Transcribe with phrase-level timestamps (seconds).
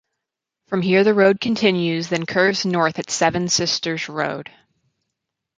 [0.65, 4.49] From here the road continues then curves north at Seven Sisters Road.